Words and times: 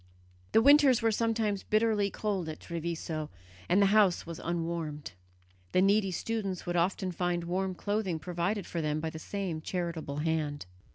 The 0.53 0.63
winters 0.63 1.03
were 1.03 1.11
sometimes 1.11 1.61
bitterly 1.61 2.09
cold 2.09 2.49
at 2.49 2.59
Treviso, 2.59 3.29
and 3.69 3.79
the 3.79 3.85
house 3.93 4.25
was 4.25 4.41
unwarmed. 4.43 5.11
The 5.73 5.81
needy 5.83 6.09
students 6.09 6.65
would 6.65 6.75
often 6.75 7.11
find 7.11 7.43
warm 7.43 7.75
clothing 7.75 8.17
provided 8.17 8.65
for 8.65 8.81
them 8.81 8.99
by 8.99 9.11
the 9.11 9.19
same 9.19 9.61
charitable 9.61 10.17
hand. 10.17 10.65